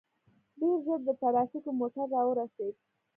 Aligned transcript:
ډېر 0.59 0.75
ژر 0.85 0.99
د 1.07 1.09
ټرافيکو 1.21 1.69
موټر 1.79 2.05
راورسېد. 2.13 2.75